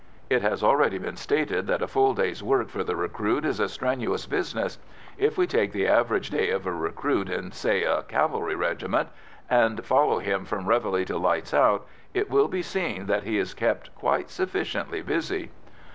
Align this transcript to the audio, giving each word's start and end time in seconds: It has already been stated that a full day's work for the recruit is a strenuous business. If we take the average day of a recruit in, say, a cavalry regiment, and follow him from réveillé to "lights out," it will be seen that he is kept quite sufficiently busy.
It 0.31 0.41
has 0.41 0.63
already 0.63 0.97
been 0.97 1.15
stated 1.15 1.67
that 1.67 1.83
a 1.83 1.87
full 1.87 2.15
day's 2.15 2.41
work 2.41 2.69
for 2.69 2.83
the 2.83 2.95
recruit 2.95 3.45
is 3.45 3.59
a 3.59 3.69
strenuous 3.69 4.25
business. 4.25 4.79
If 5.19 5.37
we 5.37 5.45
take 5.45 5.73
the 5.73 5.87
average 5.87 6.31
day 6.31 6.49
of 6.49 6.65
a 6.65 6.71
recruit 6.71 7.29
in, 7.29 7.51
say, 7.51 7.83
a 7.83 8.01
cavalry 8.01 8.55
regiment, 8.55 9.09
and 9.47 9.85
follow 9.85 10.17
him 10.17 10.43
from 10.45 10.65
réveillé 10.65 11.05
to 11.05 11.19
"lights 11.19 11.53
out," 11.53 11.85
it 12.15 12.31
will 12.31 12.47
be 12.47 12.63
seen 12.63 13.05
that 13.05 13.25
he 13.25 13.37
is 13.37 13.53
kept 13.53 13.93
quite 13.93 14.31
sufficiently 14.31 15.03
busy. 15.03 15.51